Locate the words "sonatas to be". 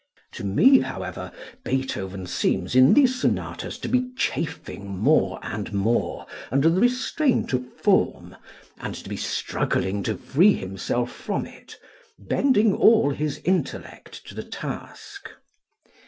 3.21-4.09